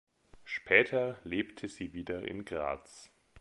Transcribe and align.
Später 0.45 1.19
lebte 1.23 1.67
sie 1.69 1.93
wieder 1.93 2.27
in 2.27 2.43
Graz. 2.43 3.11